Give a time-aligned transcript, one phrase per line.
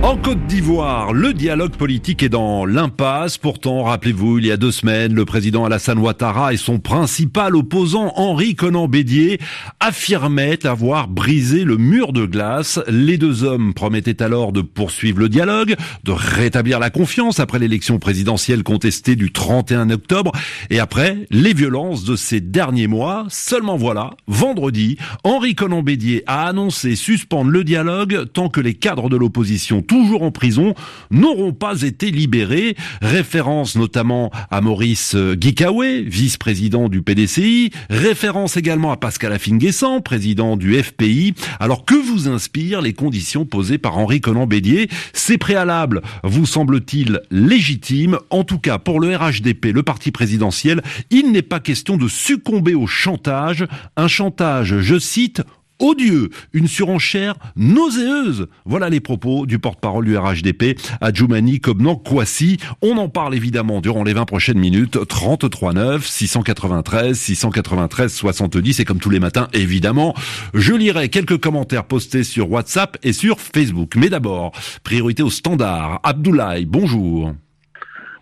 [0.00, 3.36] En Côte d'Ivoire, le dialogue politique est dans l'impasse.
[3.36, 8.12] Pourtant, rappelez-vous, il y a deux semaines, le président Alassane Ouattara et son principal opposant
[8.14, 9.40] Henri Conan Bédier
[9.80, 12.78] affirmaient avoir brisé le mur de glace.
[12.86, 15.74] Les deux hommes promettaient alors de poursuivre le dialogue,
[16.04, 20.30] de rétablir la confiance après l'élection présidentielle contestée du 31 octobre
[20.70, 23.26] et après les violences de ces derniers mois.
[23.30, 29.08] Seulement voilà, vendredi, Henri Conan Bédier a annoncé suspendre le dialogue tant que les cadres
[29.08, 30.74] de l'opposition toujours en prison,
[31.10, 32.76] n'auront pas été libérés.
[33.02, 37.72] Référence notamment à Maurice Guikawe, vice-président du PDCI.
[37.90, 41.34] Référence également à Pascal Affinguessan, président du FPI.
[41.58, 44.88] Alors que vous inspirent les conditions posées par Henri Conan Bédier?
[45.12, 51.32] Ces préalables vous semblent-ils légitimes En tout cas, pour le RHDP, le parti présidentiel, il
[51.32, 53.66] n'est pas question de succomber au chantage.
[53.96, 55.42] Un chantage, je cite,
[55.78, 58.46] odieux, une surenchère nauséeuse.
[58.64, 62.58] Voilà les propos du porte-parole du RHDP, Adjoumani Kobnan Kouassi.
[62.82, 64.98] On en parle évidemment durant les 20 prochaines minutes.
[65.06, 70.14] 33 9 693 693 70 et comme tous les matins, évidemment,
[70.54, 73.94] je lirai quelques commentaires postés sur WhatsApp et sur Facebook.
[73.96, 74.52] Mais d'abord,
[74.84, 76.00] priorité au standard.
[76.02, 77.32] Abdoulaye, bonjour.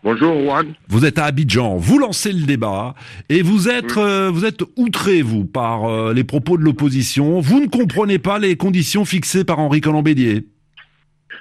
[0.07, 0.73] Bonjour Juan.
[0.87, 2.95] Vous êtes à Abidjan, vous lancez le débat
[3.29, 7.41] et vous êtes euh, vous êtes outré vous par euh, les propos de l'opposition.
[7.41, 10.47] Vous ne comprenez pas les conditions fixées par Henri Colambédier.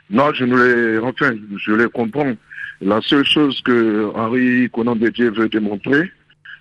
[0.09, 2.33] Non, je ne les enfin je les comprends.
[2.81, 6.11] La seule chose que Henri Conan Bédier veut démontrer,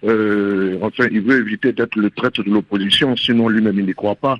[0.05, 4.15] euh, enfin, il veut éviter d'être le traître de l'opposition, sinon lui-même il n'y croit
[4.15, 4.37] pas.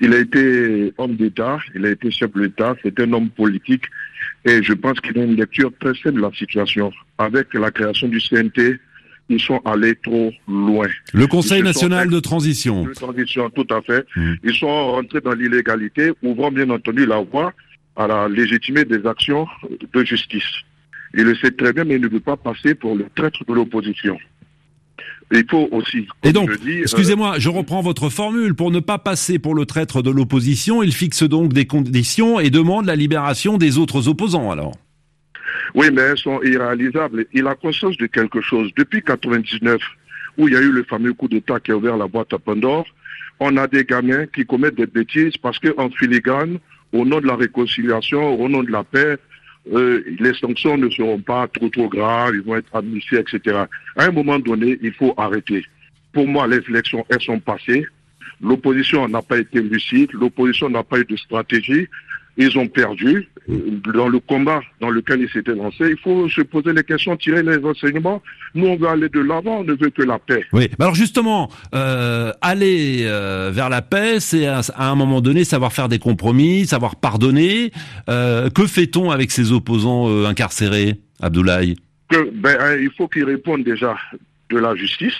[0.00, 3.84] Il a été homme d'État, il a été chef de l'État, c'est un homme politique
[4.44, 6.92] et je pense qu'il a une lecture très saine de la situation.
[7.18, 8.78] Avec la création du CNT,
[9.28, 10.88] ils sont allés trop loin.
[11.12, 12.84] Le Conseil national de transition.
[12.84, 14.06] De transition, tout à fait.
[14.16, 14.32] Mmh.
[14.44, 17.52] Ils sont rentrés dans l'illégalité, ouvrant bien entendu la voie
[17.96, 19.46] à la légitimité des actions
[19.92, 20.44] de justice.
[21.16, 23.52] Il le sait très bien, mais il ne veut pas passer pour le traître de
[23.54, 24.18] l'opposition.
[25.32, 26.06] Il faut aussi.
[26.22, 28.54] Et donc, euh, excusez-moi, je reprends votre formule.
[28.54, 32.50] Pour ne pas passer pour le traître de l'opposition, il fixe donc des conditions et
[32.50, 34.74] demande la libération des autres opposants, alors.
[35.74, 37.26] Oui, mais elles sont irréalisables.
[37.32, 38.70] Il a conscience de quelque chose.
[38.76, 39.80] Depuis 99,
[40.38, 42.38] où il y a eu le fameux coup d'État qui a ouvert la boîte à
[42.38, 42.86] Pandore,
[43.40, 46.58] on a des gamins qui commettent des bêtises parce qu'en filigrane,
[46.92, 49.16] au nom de la réconciliation, au nom de la paix,
[49.72, 53.64] euh, les sanctions ne seront pas trop trop graves, ils vont être amnistiés, etc.
[53.96, 55.64] À un moment donné, il faut arrêter.
[56.12, 57.86] Pour moi, les élections, elles sont passées.
[58.40, 61.88] L'opposition n'a pas été lucide, l'opposition n'a pas eu de stratégie.
[62.36, 65.90] Ils ont perdu dans le combat dans lequel ils s'étaient lancés.
[65.90, 68.22] Il faut se poser les questions, tirer les enseignements.
[68.54, 70.44] Nous, on veut aller de l'avant, on ne veut que la paix.
[70.52, 70.68] Oui.
[70.78, 75.44] Bah alors justement, euh, aller euh, vers la paix, c'est à, à un moment donné
[75.44, 77.70] savoir faire des compromis, savoir pardonner.
[78.08, 81.76] Euh, que fait-on avec ces opposants euh, incarcérés, Abdoulaye?
[82.08, 83.96] Que, ben, hein, il faut qu'ils répondent déjà
[84.50, 85.14] de la justice,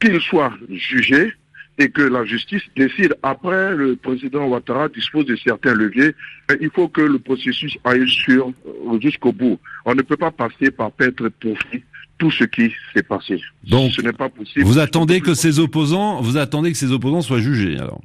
[0.00, 1.32] qu'ils soient jugés
[1.78, 3.14] et que la justice décide.
[3.22, 6.14] Après, le président Ouattara dispose de certains leviers.
[6.48, 9.58] Mais il faut que le processus aille sur euh, jusqu'au bout.
[9.84, 11.82] On ne peut pas passer par perdre profit
[12.18, 13.40] tout ce qui s'est passé.
[13.64, 14.64] Donc, ce n'est pas possible.
[14.64, 18.00] Vous attendez que ces opposants, vous attendez que ces opposants soient jugés, alors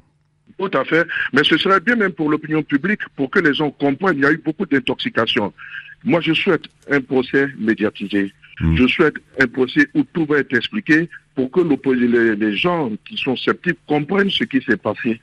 [0.58, 1.08] Tout à fait.
[1.32, 4.18] Mais ce serait bien même pour l'opinion publique, pour que les gens comprennent.
[4.18, 5.54] Il y a eu beaucoup d'intoxication.
[6.04, 8.34] Moi, je souhaite un procès médiatisé.
[8.60, 8.76] Mm.
[8.76, 12.92] Je souhaite un procès où tout va être expliqué pour que l'opposé- les, les gens
[13.08, 15.20] qui sont sceptiques comprennent ce qui s'est passé,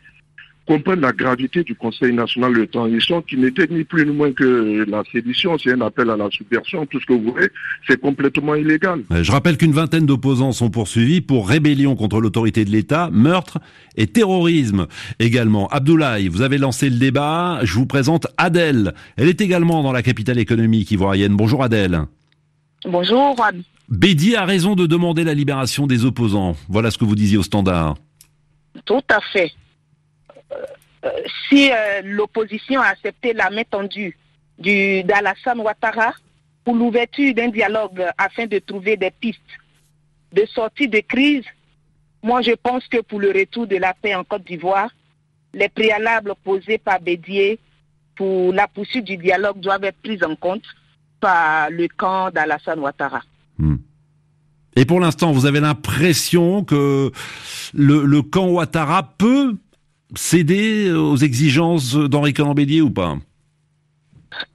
[0.66, 4.84] comprennent la gravité du Conseil national de transition qui n'était ni plus ni moins que
[4.86, 7.48] la sédition, c'est un appel à la subversion, tout ce que vous voulez,
[7.86, 9.00] c'est complètement illégal.
[9.10, 13.58] Euh, Je rappelle qu'une vingtaine d'opposants sont poursuivis pour rébellion contre l'autorité de l'État, meurtre
[13.97, 15.68] et terrorisme également.
[15.68, 17.60] Abdoulaye, vous avez lancé le débat.
[17.62, 18.92] Je vous présente Adèle.
[19.16, 21.34] Elle est également dans la capitale économique ivoirienne.
[21.34, 22.00] Bonjour Adèle.
[22.84, 23.34] Bonjour,
[23.88, 26.54] Bédier a raison de demander la libération des opposants.
[26.68, 27.96] Voilà ce que vous disiez au standard.
[28.84, 29.50] Tout à fait.
[30.52, 30.56] Euh,
[31.06, 31.10] euh,
[31.48, 34.16] si euh, l'opposition a accepté la main tendue
[34.58, 36.12] du d'Alassane Ouattara
[36.64, 39.40] pour l'ouverture d'un dialogue afin de trouver des pistes
[40.32, 41.44] de sortie de crise,
[42.22, 44.90] moi je pense que pour le retour de la paix en Côte d'Ivoire,
[45.54, 47.58] les préalables posés par Bédier
[48.16, 50.64] pour la poursuite du dialogue doivent être pris en compte
[51.20, 53.22] par le camp d'Alassane Ouattara.
[53.59, 53.77] Hmm.
[54.77, 57.10] Et pour l'instant, vous avez l'impression que
[57.75, 59.57] le, le camp Ouattara peut
[60.15, 63.16] céder aux exigences d'Henri Conan Bédier ou pas?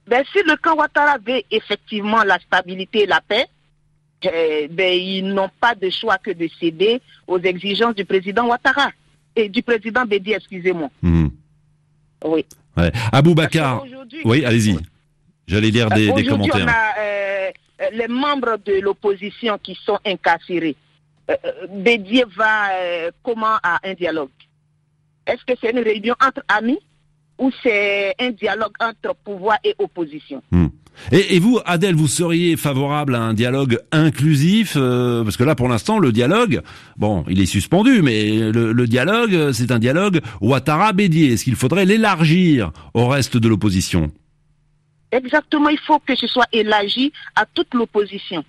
[0.06, 3.46] Ben, si le camp Ouattara veut effectivement la stabilité et la paix,
[4.22, 8.90] eh, ben, ils n'ont pas de choix que de céder aux exigences du président Ouattara
[9.36, 10.90] et du président Bédi, excusez-moi.
[11.02, 11.28] Hmm.
[12.24, 12.46] Oui.
[12.76, 12.92] Ouais.
[13.12, 13.84] Abou Bakar.
[14.24, 14.78] Oui, allez-y.
[15.46, 16.64] J'allais lire des, commentaires.
[16.64, 17.23] on a euh,
[17.92, 20.76] les membres de l'opposition qui sont incarcérés.
[21.30, 24.30] Euh, euh, Bédier va euh, comment à un dialogue?
[25.26, 26.78] Est-ce que c'est une réunion entre amis
[27.38, 30.42] ou c'est un dialogue entre pouvoir et opposition?
[30.50, 30.68] Hmm.
[31.12, 35.68] Et, vous, Adèle, vous seriez favorable à un dialogue inclusif euh, Parce que là, pour
[35.68, 36.62] l'instant, le dialogue,
[36.96, 41.32] bon, il est suspendu, mais le, le dialogue, euh, c'est un dialogue Ouattara-Bédier.
[41.32, 44.12] Est-ce qu'il faudrait l'élargir au reste de l'opposition?
[45.12, 48.44] Exactement, il faut que ce soit élargi à toute l'opposition.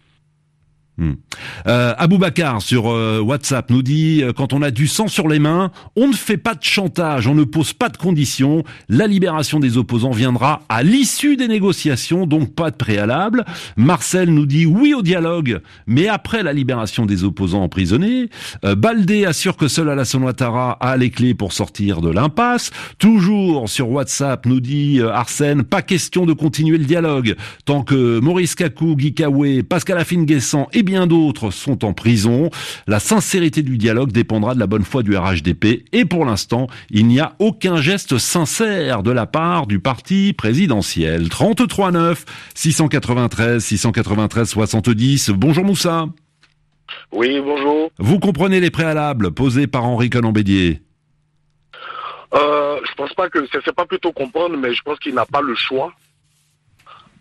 [1.67, 5.39] Euh, Aboubacar sur euh, WhatsApp nous dit euh, quand on a du sang sur les
[5.39, 8.63] mains, on ne fait pas de chantage, on ne pose pas de conditions.
[8.87, 13.43] La libération des opposants viendra à l'issue des négociations, donc pas de préalable.
[13.75, 18.29] Marcel nous dit oui au dialogue, mais après la libération des opposants emprisonnés.
[18.63, 22.71] Euh, Baldé assure que seul Alassane Ouattara a les clés pour sortir de l'impasse.
[22.99, 28.55] Toujours sur WhatsApp nous dit Arsène, pas question de continuer le dialogue tant que Maurice
[28.55, 29.13] Kakou, Guy
[29.67, 32.49] Pascal Afine-Guessant et bien d'autres sont en prison.
[32.87, 37.07] La sincérité du dialogue dépendra de la bonne foi du RHDP et pour l'instant, il
[37.07, 41.27] n'y a aucun geste sincère de la part du parti présidentiel.
[41.27, 45.31] 33 9 693 693 70.
[45.31, 46.05] Bonjour Moussa.
[47.11, 47.89] Oui, bonjour.
[47.97, 50.81] Vous comprenez les préalables posés par Henri Conan-Bédier
[52.33, 55.41] Euh, je pense pas que c'est pas plutôt comprendre, mais je pense qu'il n'a pas
[55.41, 55.93] le choix.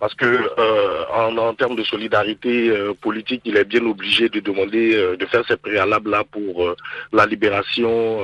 [0.05, 4.39] Parce que euh, en, en termes de solidarité euh, politique, il est bien obligé de
[4.39, 6.75] demander euh, de faire ces préalables là pour
[7.11, 8.19] la libération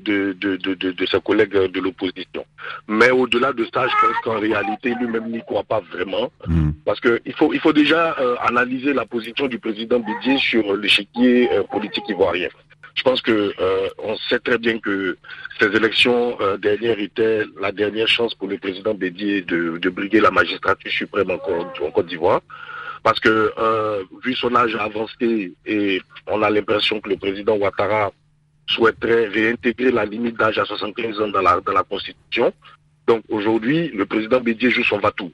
[0.00, 2.44] de, de, de, de, de ses collègues de l'opposition.
[2.88, 6.32] Mais au-delà de ça, je pense qu'en réalité, lui-même n'y croit pas vraiment.
[6.48, 6.70] Hmm.
[6.84, 11.48] Parce que il faut, il faut déjà analyser la position du président Bédier sur l'échiquier
[11.70, 12.48] politique ivoirien.
[12.96, 15.16] Je pense que euh, on sait très bien que
[15.60, 20.20] ces élections euh, dernières étaient la dernière chance pour le président Bédier de, de briguer
[20.20, 22.40] la magistrature suprême en, Côte- en Côte d'Ivoire.
[23.02, 28.10] Parce que euh, vu son âge avancé et on a l'impression que le président Ouattara
[28.68, 32.52] souhaiterait réintégrer la limite d'âge à 75 ans dans la, dans la Constitution.
[33.06, 35.32] Donc aujourd'hui, le président Bédier joue son va-tout.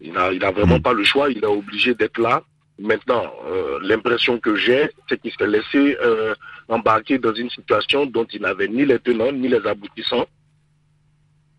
[0.00, 0.82] Il n'a il a vraiment Mm.
[0.82, 2.42] pas le choix, il est obligé d'être là.
[2.80, 6.34] Maintenant, euh, l'impression que j'ai, c'est qu'il s'est laissé euh,
[6.68, 10.26] embarquer dans une situation dont il n'avait ni les tenants ni les aboutissants.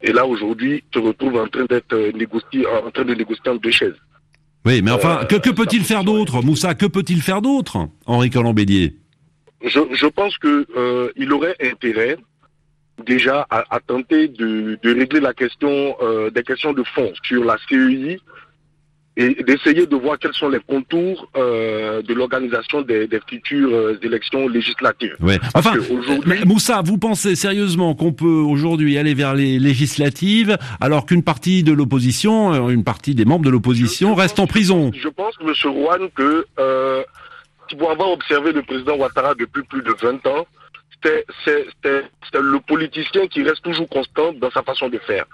[0.01, 3.49] Et là, aujourd'hui, il se retrouve en train d'être euh, négocié, en train de négocier
[3.49, 3.95] en deux chaises.
[4.65, 8.31] Oui, mais enfin, Euh, que, peut-il peut faire d'autre Moussa, que peut-il faire d'autre Henri
[8.31, 8.95] Conan-Bédier
[9.63, 10.65] Je, je pense que
[11.15, 12.17] il aurait intérêt
[13.05, 15.95] déjà à, à tenter de, de régler la question
[16.33, 18.19] des questions de fond sur la CEI
[19.17, 23.99] et d'essayer de voir quels sont les contours euh, de l'organisation des, des futures euh,
[24.01, 25.15] élections législatives.
[25.19, 25.37] Ouais.
[25.53, 25.73] Enfin,
[26.25, 31.63] mais Moussa, vous pensez sérieusement qu'on peut aujourd'hui aller vers les législatives alors qu'une partie
[31.63, 34.91] de l'opposition, euh, une partie des membres de l'opposition reste en prison?
[34.95, 35.51] Je pense, M.
[35.71, 37.03] Rouen, que euh,
[37.77, 40.47] pour avoir observé le président Ouattara depuis plus de 20 ans,
[41.03, 41.65] c'est
[42.33, 45.25] le politicien qui reste toujours constant dans sa façon de faire.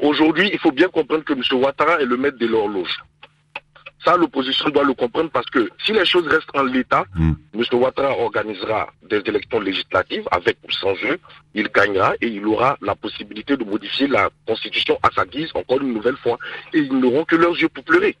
[0.00, 1.42] Aujourd'hui, il faut bien comprendre que M.
[1.60, 2.98] Ouattara est le maître de l'horloge.
[4.04, 7.32] Ça, l'opposition doit le comprendre parce que si les choses restent en l'état, Mm.
[7.54, 7.64] M.
[7.72, 11.18] Ouattara organisera des élections législatives avec ou sans eux,
[11.54, 15.80] il gagnera et il aura la possibilité de modifier la constitution à sa guise encore
[15.80, 16.38] une nouvelle fois
[16.72, 18.16] et ils n'auront que leurs yeux pour pleurer.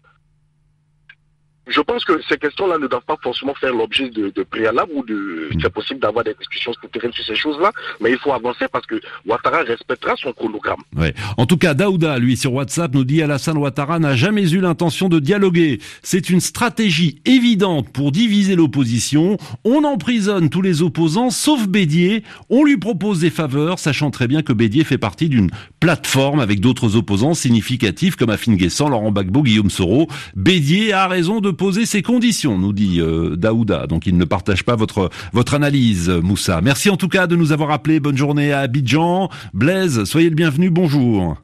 [1.68, 5.04] Je pense que ces questions-là ne doivent pas forcément faire l'objet de, de préalable ou
[5.04, 5.50] de.
[5.60, 9.00] C'est possible d'avoir des discussions souterraines sur ces choses-là, mais il faut avancer parce que
[9.26, 10.80] Ouattara respectera son chronogramme.
[10.96, 11.14] Ouais.
[11.36, 15.08] En tout cas, Daouda, lui, sur WhatsApp, nous dit Alassane Ouattara n'a jamais eu l'intention
[15.08, 15.78] de dialoguer.
[16.02, 19.36] C'est une stratégie évidente pour diviser l'opposition.
[19.64, 22.22] On emprisonne tous les opposants, sauf Bédier.
[22.50, 26.60] On lui propose des faveurs, sachant très bien que Bédier fait partie d'une plateforme avec
[26.60, 30.08] d'autres opposants significatifs comme Afine Guessant, Laurent Gbagbo, Guillaume Soro.
[30.34, 33.86] Bédier a raison de poser ses conditions, nous dit euh, Daouda.
[33.86, 36.62] Donc il ne partage pas votre votre analyse, Moussa.
[36.62, 38.00] Merci en tout cas de nous avoir appelé.
[38.00, 39.28] Bonne journée à Abidjan.
[39.52, 40.70] Blaise, soyez le bienvenu.
[40.70, 41.36] Bonjour.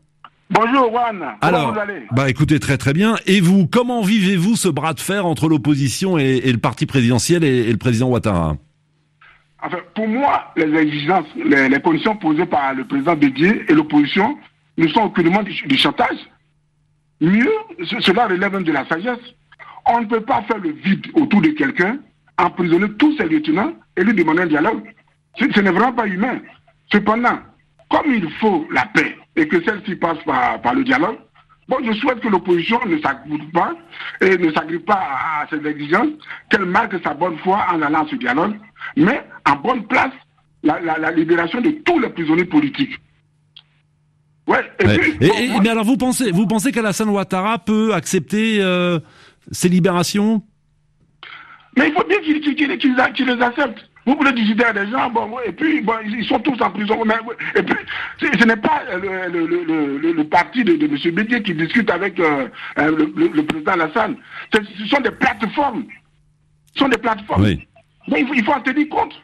[0.50, 2.02] Bonjour Juan, comment Alors, vous allez?
[2.12, 3.16] bah écoutez très très bien.
[3.26, 7.42] Et vous, comment vivez-vous ce bras de fer entre l'opposition et, et le parti présidentiel
[7.44, 8.56] et, et le président Ouattara?
[9.62, 14.36] Enfin, pour moi, les exigences, les, les conditions posées par le président Bédier et l'opposition
[14.76, 16.18] ne sont aucunement du, du chantage.
[17.22, 17.50] Mieux,
[17.84, 19.18] ce- cela relève même de la sagesse.
[19.86, 21.98] On ne peut pas faire le vide autour de quelqu'un,
[22.38, 24.82] emprisonner tous ses lieutenants et lui demander un dialogue.
[25.38, 26.40] Ce, ce n'est vraiment pas humain.
[26.92, 27.38] Cependant,
[27.90, 31.18] comme il faut la paix et que celle-ci passe par, par le dialogue,
[31.68, 33.72] Bon, je souhaite que l'opposition ne s'agrippe pas
[34.20, 36.10] et ne s'agrippe pas à, ces exigences,
[36.50, 38.54] qu'elle marque sa bonne foi en allant à ce dialogue,
[38.96, 40.12] mais en bonne place
[40.62, 42.98] la, libération de tous les prisonniers politiques.
[44.46, 44.70] Ouais.
[45.62, 48.98] mais alors vous pensez, vous pensez qu'Alassane Ouattara peut accepter euh,
[49.50, 50.42] ces libérations
[51.76, 53.88] Mais il faut bien qu'il les accepte.
[54.06, 57.02] Vous voulez discuter à des gens, bon, et puis bon, ils sont tous en prison.
[57.56, 57.76] et puis,
[58.20, 61.14] ce n'est pas le, parti de, de M.
[61.14, 62.48] Bédier qui discute avec euh,
[62.78, 64.16] euh, le, président Alassane.
[64.52, 65.84] Ce sont des plateformes.
[66.74, 67.44] Ce sont des plateformes.
[68.08, 69.14] Mais il faut, en tenir compte.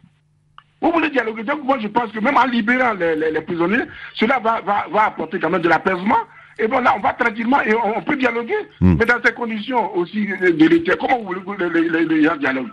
[0.81, 3.85] Vous voulez dialoguer Donc, moi, je pense que même en libérant les, prisonniers,
[4.15, 6.21] cela va, va, va apporter quand même de l'apaisement
[6.61, 8.55] et bon, là, on va tranquillement et on, peut dialoguer.
[8.81, 8.97] Hmm.
[8.99, 12.73] Mais dans ces conditions aussi de l'été, comment vous voulez que les, gens dialoguent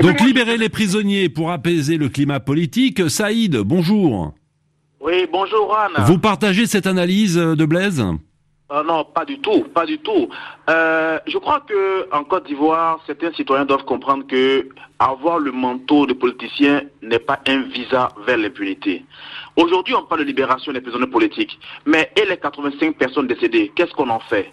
[0.00, 3.10] Donc, libérer les prisonniers pour apaiser le climat politique.
[3.10, 4.34] Saïd, bonjour.
[5.00, 6.06] Oui, bonjour, Juan.
[6.06, 8.04] Vous partagez cette analyse de Blaise?
[8.74, 10.28] Euh, non, pas du tout, pas du tout.
[10.68, 16.06] Euh, je crois que en Côte d'Ivoire, certains citoyens doivent comprendre que avoir le manteau
[16.06, 19.04] de politicien n'est pas un visa vers l'impunité.
[19.54, 23.92] Aujourd'hui, on parle de libération des prisonniers politiques, mais et les 85 personnes décédées, qu'est-ce
[23.92, 24.52] qu'on en fait?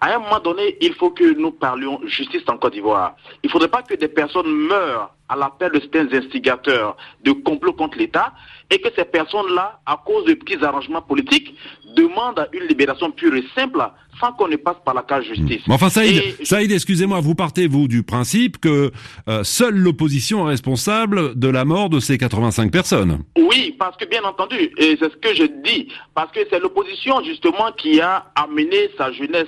[0.00, 3.16] À un moment donné, il faut que nous parlions justice en Côte d'Ivoire.
[3.42, 7.72] Il ne faudrait pas que des personnes meurent à l'appel de certains instigateurs de complot
[7.72, 8.32] contre l'État
[8.70, 11.54] et que ces personnes-là, à cause de petits arrangements politiques,
[11.94, 13.80] demandent une libération pure et simple
[14.20, 15.62] sans qu'on ne passe par la case justice.
[15.66, 18.90] Mais enfin, Saïd, excusez-moi, vous partez, vous, du principe que
[19.28, 23.18] euh, seule l'opposition est responsable de la mort de ces 85 personnes.
[23.36, 27.22] Oui, parce que bien entendu, et c'est ce que je dis, parce que c'est l'opposition
[27.24, 29.46] justement qui a amené sa jeunesse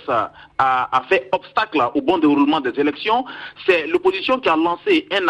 [0.58, 3.24] à, fait obstacle au bon déroulement des élections.
[3.66, 5.26] C'est l'opposition qui a lancé un,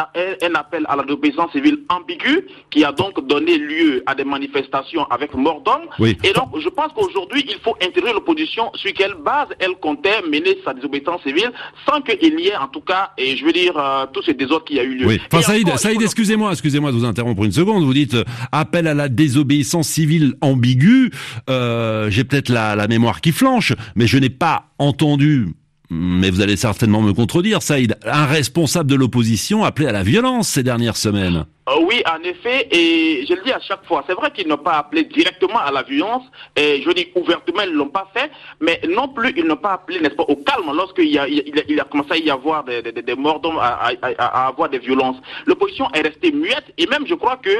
[0.55, 5.35] appel à la désobéissance civile ambiguë, qui a donc donné lieu à des manifestations avec
[5.35, 5.89] mort d'homme.
[6.25, 10.59] Et donc, je pense qu'aujourd'hui, il faut intégrer l'opposition sur quelle base elle comptait mener
[10.65, 11.51] sa désobéissance civile,
[11.89, 14.65] sans qu'il y ait, en tout cas, et je veux dire, euh, tout ce désordre
[14.65, 15.07] qui a eu lieu.
[15.07, 15.21] Oui.
[15.33, 15.43] Enfin,
[15.77, 17.85] Saïd, excusez-moi, excusez-moi de vous interrompre une seconde.
[17.85, 21.11] Vous dites euh, appel à la désobéissance civile ambiguë.
[21.51, 25.49] Euh, J'ai peut-être la, la mémoire qui flanche, mais je n'ai pas entendu
[25.91, 30.49] mais vous allez certainement me contredire, Saïd, un responsable de l'opposition appelé à la violence
[30.49, 31.47] ces dernières semaines.
[31.69, 34.57] Euh, oui, en effet, et je le dis à chaque fois, c'est vrai qu'ils n'ont
[34.57, 36.25] pas appelé directement à la violence,
[36.57, 39.73] et je dis ouvertement, ils ne l'ont pas fait, mais non plus ils n'ont pas
[39.73, 42.83] appelé, n'est-ce pas, au calme lorsqu'il y a, il a, commencé à y avoir des,
[42.83, 45.17] des, morts d'hommes, à, avoir des violences.
[45.47, 47.51] L'opposition est restée muette, et même je crois que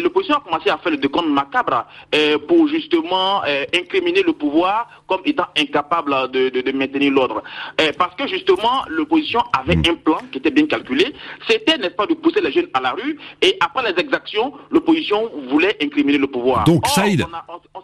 [0.00, 1.86] l'opposition a commencé à faire le décompte macabre
[2.46, 3.42] pour justement
[3.74, 7.42] incriminer le pouvoir comme étant incapable de, maintenir l'ordre.
[7.98, 9.82] parce que justement, l'opposition avait mm.
[9.90, 11.14] un plan qui était bien calculé,
[11.48, 15.30] c'était, n'est-ce pas, de pousser les jeunes à la rue, et après les exactions, l'opposition
[15.50, 16.64] voulait incriminer le pouvoir.
[16.64, 17.24] Donc Saïd,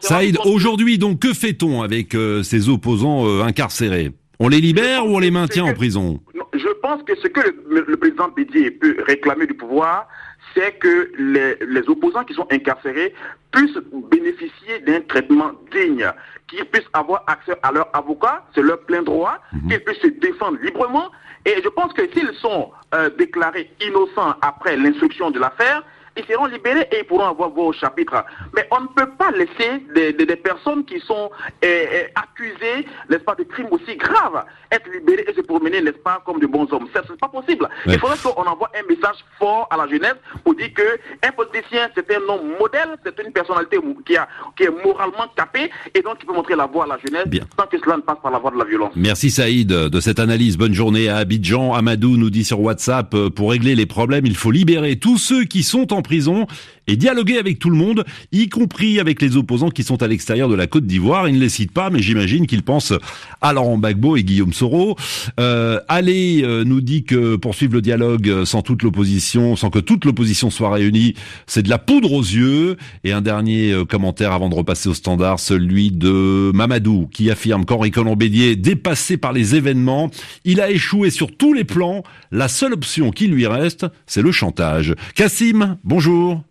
[0.00, 4.10] Saïd aujourd'hui, donc que fait-on avec euh, ces opposants euh, incarcérés?
[4.38, 6.20] On les libère ou on les maintient en prison?
[6.54, 10.08] Je pense que ce que le, président Bédier peut réclamer du pouvoir,
[10.54, 13.14] c'est que les, opposants qui sont incarcérés
[13.50, 13.78] puissent
[14.10, 16.10] bénéficier d'un traitement digne,
[16.48, 19.68] qu'ils puissent avoir accès à leur avocat, c'est leur plein droit, mhm.
[19.68, 21.10] qu'ils puissent se défendre librement.
[21.44, 25.82] Et je pense que s'ils sont euh, déclarés innocents après l'instruction de l'affaire,
[26.16, 28.24] ils seront libérés et ils pourront avoir vos chapitres.
[28.54, 31.30] Mais on ne peut pas laisser des, des, personnes qui sont
[31.64, 35.98] euh, euh, accusées, n'est-ce pas, de crimes aussi graves, être libérées et se promener, n'est-ce
[35.98, 36.88] pas, comme de bons hommes.
[36.94, 37.68] Ce n'est pas possible.
[37.86, 42.10] Il faudrait qu'on envoie un message fort à la jeunesse pour dire qu'un politicien, c'est
[42.14, 46.26] un homme modèle, c'est une personnalité qui, a, qui est moralement capée et donc qui
[46.26, 47.26] peut montrer la voie à la jeunesse
[47.58, 48.92] sans que cela ne passe par la voie de la violence.
[48.96, 50.56] Merci Saïd de cette analyse.
[50.56, 51.74] Bonne journée à Abidjan.
[51.74, 55.44] Amadou nous dit sur WhatsApp, euh, pour régler les problèmes, il faut libérer tous ceux
[55.44, 56.46] qui sont en prison
[56.86, 60.48] et dialoguer avec tout le monde, y compris avec les opposants qui sont à l'extérieur
[60.48, 61.28] de la Côte d'Ivoire.
[61.28, 62.92] Il ne les cite pas, mais j'imagine qu'il pense
[63.40, 64.96] à Laurent Gbagbo et Guillaume Soro.
[65.38, 70.04] Euh, Allez euh, nous dit que poursuivre le dialogue sans toute l'opposition, sans que toute
[70.04, 71.14] l'opposition soit réunie,
[71.46, 72.76] c'est de la poudre aux yeux.
[73.04, 77.64] Et un dernier euh, commentaire avant de repasser au standard, celui de Mamadou, qui affirme
[77.64, 80.10] qu'Henri Colombédier, dépassé par les événements,
[80.44, 82.02] il a échoué sur tous les plans.
[82.30, 84.94] La seule option qui lui reste, c'est le chantage.
[85.14, 86.42] Cassim, bonjour.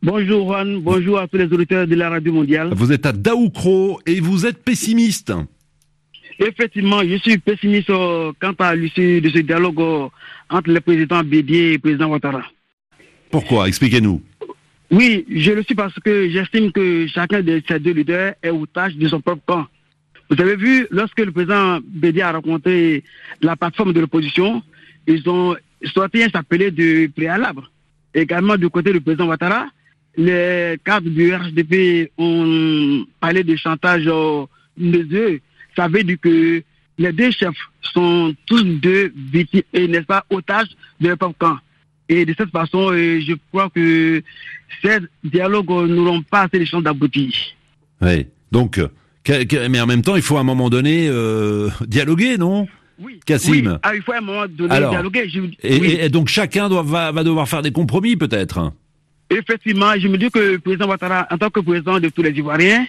[0.00, 2.70] Bonjour Juan, bonjour à tous les auditeurs de la radio mondiale.
[2.72, 5.32] Vous êtes à Daoukro et vous êtes pessimiste.
[6.38, 10.08] Effectivement, je suis pessimiste euh, quant à l'issue de ce dialogue euh,
[10.50, 12.44] entre le président Bédier et le président Ouattara.
[13.28, 13.66] Pourquoi?
[13.66, 14.22] Expliquez-nous.
[14.92, 18.94] Oui, je le suis parce que j'estime que chacun de ces deux leaders est otage
[18.94, 19.66] de son propre camp.
[20.30, 23.02] Vous avez vu, lorsque le président Bédier a rencontré
[23.42, 24.62] la plateforme de l'opposition,
[25.08, 25.56] ils ont
[25.92, 27.62] sorti un s'appeler de préalable.
[28.14, 29.66] Également du côté du président Ouattara,
[30.18, 34.48] les cadres du RHDP ont parlé de chantage de
[35.16, 35.40] eux.
[35.76, 36.62] ça veut dire que
[36.98, 37.54] les deux chefs
[37.94, 40.68] sont tous deux victimes et n'est-ce pas otages
[41.00, 41.56] de leur camp.
[42.08, 44.20] Et de cette façon, euh, je crois que
[44.82, 47.30] ces dialogues n'auront pas assez de chances d'aboutir.
[48.00, 48.26] Oui.
[48.50, 48.88] Donc, euh,
[49.68, 52.66] mais en même temps, il faut à un moment donné euh, dialoguer, non
[52.98, 53.20] Oui.
[53.28, 55.28] Oui, ah, il faut à un moment donné Alors, dialoguer.
[55.28, 55.90] Je- et, oui.
[55.92, 58.72] et- et donc chacun doit, va, va devoir faire des compromis, peut-être.
[59.30, 62.30] Effectivement, je me dis que le président Ouattara, en tant que président de tous les
[62.30, 62.86] Ivoiriens,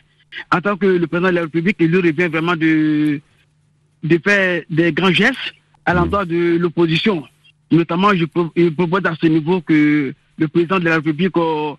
[0.54, 3.20] en tant que le président de la République, il lui revient vraiment de,
[4.04, 5.54] de faire des grands gestes
[5.86, 7.24] à l'endroit de l'opposition.
[7.72, 11.74] Notamment, je, pro- je propose à ce niveau que le président de la République euh,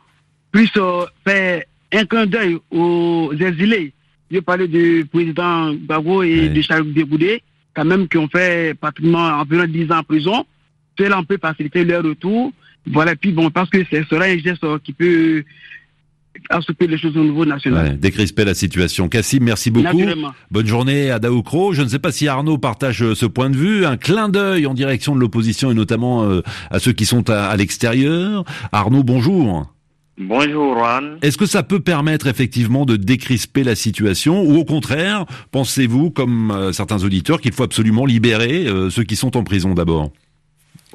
[0.52, 1.62] puisse euh, faire
[1.92, 3.92] un clin d'œil aux exilés.
[4.30, 7.42] Je parlais du président Bago et de Charles Dégoudé,
[7.74, 10.46] quand même, qui ont fait pratiquement environ 10 ans en prison.
[10.98, 12.52] Cela peut faciliter leur retour.
[12.86, 15.44] Voilà, puis bon, parce que ce sera un geste qui peut
[16.48, 17.88] assouplir les choses au niveau national.
[17.88, 19.08] Ouais, décrisper la situation.
[19.08, 20.00] Cassim, merci beaucoup.
[20.50, 21.72] Bonne journée à Daoukro.
[21.72, 23.84] Je ne sais pas si Arnaud partage euh, ce point de vue.
[23.84, 27.46] Un clin d'œil en direction de l'opposition et notamment euh, à ceux qui sont à,
[27.46, 28.44] à l'extérieur.
[28.72, 29.66] Arnaud, bonjour.
[30.22, 31.16] Bonjour Juan.
[31.22, 36.50] Est-ce que ça peut permettre effectivement de décrisper la situation ou au contraire, pensez-vous, comme
[36.50, 40.12] euh, certains auditeurs, qu'il faut absolument libérer euh, ceux qui sont en prison d'abord?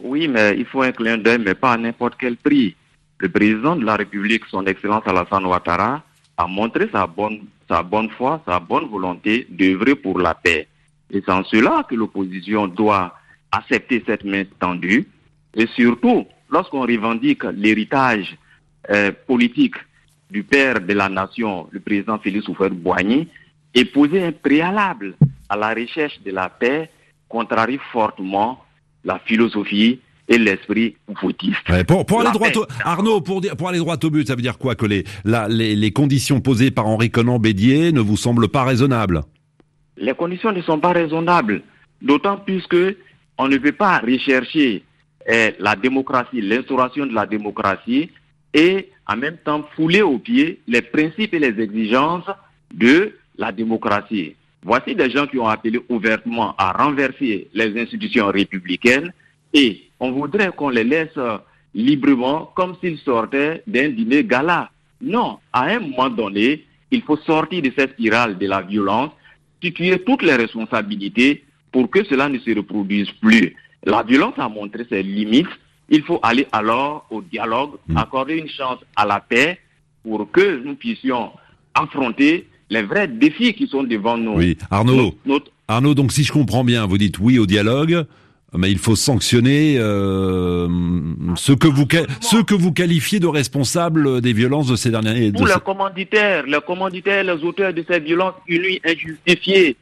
[0.02, 2.75] Oui, mais il faut un clin d'œil, mais pas à n'importe quel prix.
[3.18, 6.04] Le président de la République, son Excellence Alassane Ouattara,
[6.38, 10.68] a montré sa bonne, sa bonne foi, sa bonne volonté d'œuvrer pour la paix.
[11.12, 13.16] Et c'est en cela que l'opposition doit
[13.52, 15.08] accepter cette main tendue.
[15.54, 18.38] Et surtout, lorsqu'on revendique l'héritage
[18.90, 19.75] euh, politique
[20.30, 23.28] du père de la nation, le président Félix Houphouët-Boigny,
[23.74, 25.16] et poser un préalable
[25.48, 26.90] à la recherche de la paix
[27.30, 28.64] contrarie fortement
[29.06, 30.98] la philosophie et l'esprit.
[31.70, 34.58] Ouais, pour, pour aller droit au, Arnaud, pour, aller droit au but, ça veut dire
[34.58, 38.50] quoi que les, la, les, les conditions posées par Henri Conan Bédier ne vous semblent
[38.50, 39.22] pas raisonnables?
[39.98, 41.62] Les conditions ne sont pas raisonnables,
[42.02, 42.98] d'autant plus que
[43.38, 44.84] on ne peut pas rechercher
[45.28, 48.10] eh, la démocratie, l'instauration de la démocratie
[48.54, 52.30] et en même temps fouler aux pieds les principes et les exigences
[52.74, 54.36] de la démocratie.
[54.65, 59.13] Voici des gens qui ont appelé ouvertement à renverser les institutions républicaines
[59.54, 61.38] et on voudrait qu'on les laisse euh,
[61.75, 64.71] librement comme s'ils sortaient d'un dîner gala.
[64.99, 69.12] Non, à un moment donné, il faut sortir de cette spirale de la violence,
[69.62, 73.56] situer toutes les responsabilités pour que cela ne se reproduise plus.
[73.84, 75.45] La violence a montré ses limites.
[75.89, 79.60] Il faut aller alors au dialogue, accorder une chance à la paix
[80.01, 81.34] pour que nous puissions
[81.75, 84.34] affronter les vrais défis qui sont devant nous.
[84.36, 84.95] Oui, Arnaud.
[84.95, 88.06] Notre- notre- Arnaud, donc si je comprends bien, vous dites oui au dialogue,
[88.58, 90.67] mais il faut sanctionner euh,
[91.36, 91.86] ceux que vous
[92.21, 95.32] ceux que vous qualifiez de responsables des violences de ces derniers.
[95.32, 99.75] de Pour les ces- commanditaires, les commanditaires, les auteurs de ces violences inouïes, injustifiées,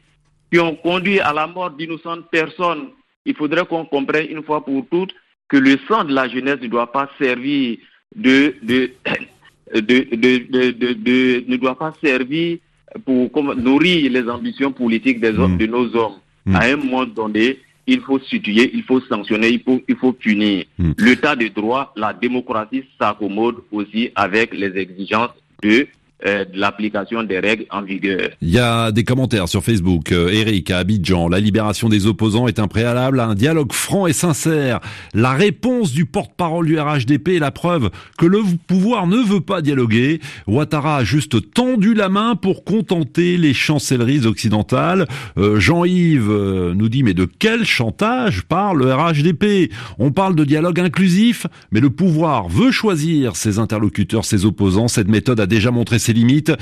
[0.52, 2.86] qui ont conduit à la mort d'innocentes personnes,
[3.26, 5.12] il faudrait qu'on comprenne une fois pour toutes
[5.48, 7.76] que le sang de la jeunesse ne doit pas servir
[8.16, 8.90] de, de,
[9.74, 12.58] de, de, de- de- de- ne doit pas servir
[13.04, 15.58] pour nourrir les ambitions politiques des hommes, Mm.
[15.58, 16.18] de nos hommes.
[16.46, 16.56] Mm.
[16.56, 20.64] À un moment donné, il faut situer, il faut sanctionner, il faut, il faut punir.
[20.78, 20.92] Mm.
[20.98, 25.30] L'état de droit, la démocratie s'accommode aussi avec les exigences
[25.62, 25.86] de,
[26.26, 28.30] euh, de l'application des règles en vigueur.
[28.40, 30.12] Il y a des commentaires sur Facebook.
[30.12, 34.06] Euh, Eric à Abidjan, la libération des opposants est un préalable à un dialogue franc
[34.06, 34.80] et sincère.
[35.12, 39.60] La réponse du porte-parole du RHDP est la preuve que le pouvoir ne veut pas
[39.60, 40.20] dialoguer.
[40.46, 45.06] Ouattara a juste tendu la main pour contenter les chancelleries occidentales.
[45.36, 50.44] Euh, Jean-Yves euh, nous dit mais de quel chantage parle le RHDP On parle de
[50.44, 54.88] dialogue inclusif, mais le pouvoir veut choisir ses interlocuteurs, ses opposants.
[54.88, 56.52] Cette méthode a déjà montré ses limites,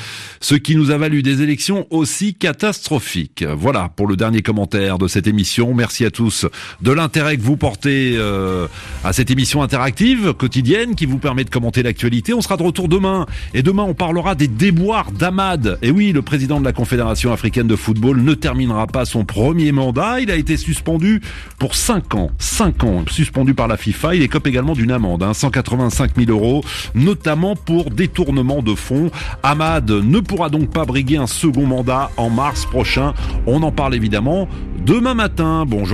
[0.40, 3.44] ce qui nous a valu des élections aussi catastrophiques.
[3.56, 5.74] Voilà pour le dernier commentaire de cette émission.
[5.74, 6.46] Merci à tous
[6.80, 8.66] de l'intérêt que vous portez euh,
[9.04, 12.34] à cette émission interactive quotidienne qui vous permet de commenter l'actualité.
[12.34, 15.78] On sera de retour demain et demain on parlera des déboires d'Ahmad.
[15.82, 19.72] Et oui, le président de la Confédération africaine de football ne terminera pas son premier
[19.72, 20.20] mandat.
[20.20, 21.20] Il a été suspendu
[21.58, 22.30] pour 5 ans.
[22.38, 24.14] 5 ans suspendu par la FIFA.
[24.14, 29.10] Il écope également d'une amende, hein, 185 000 euros, notamment pour détournement de fonds.
[29.42, 33.14] Ahmad ne pourra donc pas briguer un second mandat en mars prochain.
[33.46, 34.48] On en parle évidemment
[34.84, 35.64] demain matin.
[35.66, 35.90] Bonjour.